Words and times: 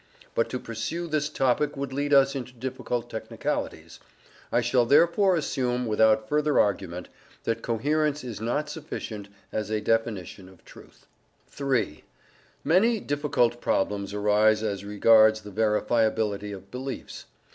But 0.33 0.49
to 0.49 0.57
pursue 0.57 1.05
this 1.05 1.29
topic 1.29 1.77
would 1.77 1.93
lead 1.93 2.11
us 2.11 2.35
into 2.35 2.53
difficult 2.53 3.07
technicalities; 3.07 3.99
I 4.51 4.59
shall 4.59 4.83
therefore 4.87 5.35
assume, 5.35 5.85
without 5.85 6.27
further 6.27 6.59
argument, 6.59 7.07
that 7.43 7.61
coherence 7.61 8.23
is 8.23 8.41
not 8.41 8.67
sufficient 8.67 9.27
as 9.51 9.69
a 9.69 9.79
definition 9.79 10.49
of 10.49 10.65
truth. 10.65 11.05
III. 11.55 12.03
Many 12.63 12.99
difficult 12.99 13.61
problems 13.61 14.11
arise 14.11 14.63
as 14.63 14.83
regards 14.83 15.41
the 15.41 15.51
verifiability 15.51 16.51
of 16.51 16.71
beliefs. 16.71 17.25